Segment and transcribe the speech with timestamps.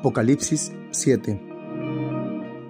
[0.00, 1.38] Apocalipsis 7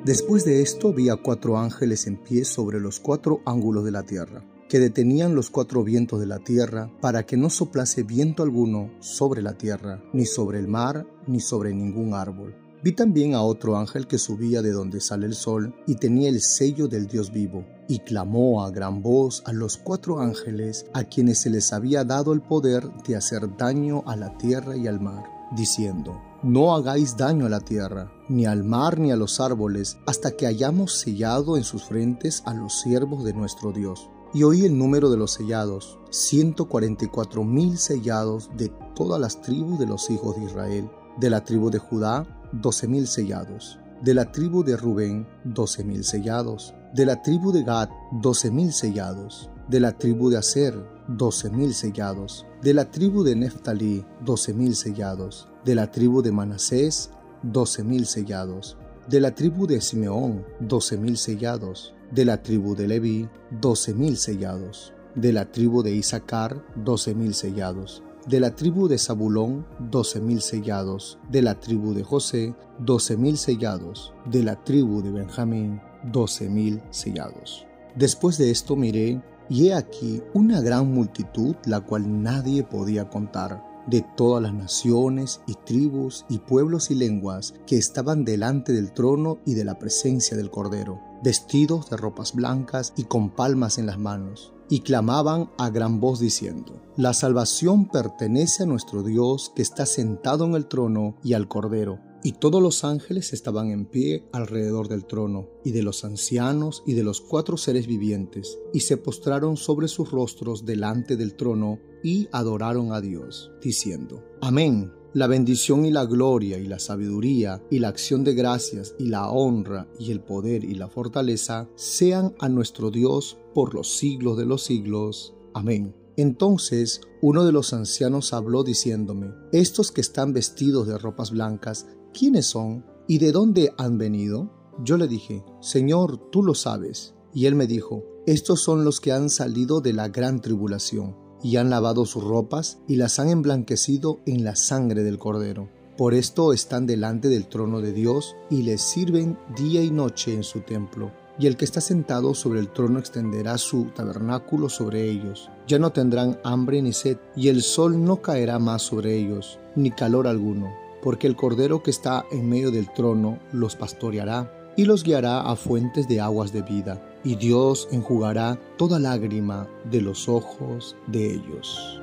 [0.05, 4.03] Después de esto vi a cuatro ángeles en pie sobre los cuatro ángulos de la
[4.03, 8.91] tierra, que detenían los cuatro vientos de la tierra para que no soplase viento alguno
[8.99, 12.57] sobre la tierra, ni sobre el mar, ni sobre ningún árbol.
[12.83, 16.41] Vi también a otro ángel que subía de donde sale el sol y tenía el
[16.41, 21.39] sello del Dios vivo, y clamó a gran voz a los cuatro ángeles a quienes
[21.39, 25.40] se les había dado el poder de hacer daño a la tierra y al mar,
[25.51, 30.31] diciendo, no hagáis daño a la tierra, ni al mar, ni a los árboles, hasta
[30.31, 34.09] que hayamos sellado en sus frentes a los siervos de nuestro Dios.
[34.33, 39.21] Y oí el número de los sellados, ciento cuarenta y cuatro mil sellados de todas
[39.21, 40.91] las tribus de los hijos de Israel.
[41.19, 43.81] De la tribu de Judá, doce mil sellados.
[44.03, 46.73] De la tribu de Rubén, doce mil sellados.
[46.95, 47.89] De la tribu de Gad,
[48.23, 49.51] doce mil sellados.
[49.69, 50.75] De la tribu de Aser,
[51.17, 52.47] doce sellados.
[52.63, 55.49] De la tribu de Neftalí, doce mil sellados.
[55.65, 57.11] De la tribu de Manasés,
[57.43, 58.77] doce mil sellados,
[59.09, 63.29] de la tribu de Simeón, doce mil sellados, de la tribu de Leví,
[63.61, 68.99] doce mil sellados, de la tribu de Isaacar, doce mil sellados, de la tribu de
[68.99, 75.03] Zabulón, doce mil sellados, de la tribu de José, doce mil sellados, de la tribu
[75.03, 77.67] de Benjamín, doce mil sellados.
[77.97, 83.69] Después de esto miré, y he aquí una gran multitud, la cual nadie podía contar
[83.87, 89.39] de todas las naciones y tribus y pueblos y lenguas que estaban delante del trono
[89.45, 93.99] y de la presencia del Cordero, vestidos de ropas blancas y con palmas en las
[93.99, 99.85] manos, y clamaban a gran voz diciendo, La salvación pertenece a nuestro Dios que está
[99.85, 104.89] sentado en el trono y al Cordero y todos los ángeles estaban en pie alrededor
[104.89, 109.57] del trono, y de los ancianos y de los cuatro seres vivientes, y se postraron
[109.57, 114.93] sobre sus rostros delante del trono, y adoraron a Dios, diciendo, Amén.
[115.13, 119.29] La bendición y la gloria y la sabiduría y la acción de gracias y la
[119.29, 124.47] honra y el poder y la fortaleza sean a nuestro Dios por los siglos de
[124.47, 125.35] los siglos.
[125.53, 125.97] Amén.
[126.17, 132.47] Entonces uno de los ancianos habló diciéndome, Estos que están vestidos de ropas blancas, ¿quiénes
[132.47, 134.53] son y de dónde han venido?
[134.85, 137.15] Yo le dije, Señor, tú lo sabes.
[137.35, 141.57] Y él me dijo, estos son los que han salido de la gran tribulación, y
[141.57, 145.69] han lavado sus ropas y las han emblanquecido en la sangre del Cordero.
[145.97, 150.43] Por esto están delante del trono de Dios y les sirven día y noche en
[150.43, 151.13] su templo.
[151.39, 155.51] Y el que está sentado sobre el trono extenderá su tabernáculo sobre ellos.
[155.67, 159.91] Ya no tendrán hambre ni sed, y el sol no caerá más sobre ellos, ni
[159.91, 160.71] calor alguno
[161.03, 165.57] porque el Cordero que está en medio del trono los pastoreará y los guiará a
[165.57, 172.01] fuentes de aguas de vida, y Dios enjugará toda lágrima de los ojos de ellos.